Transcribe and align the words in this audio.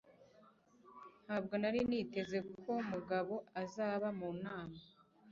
Ntabwo 1.25 1.53
nari 1.61 1.79
niteze 1.89 2.39
ko 2.61 2.71
Mugabo 2.91 3.33
azaba 3.63 4.07
mu 4.19 4.29
nama. 4.43 4.79